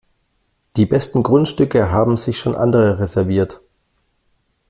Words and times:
Die 0.77 0.87
besten 0.87 1.21
Grundstücke 1.21 1.91
haben 1.91 2.17
sich 2.17 2.39
schon 2.39 2.55
andere 2.55 2.97
reserviert. 2.97 3.61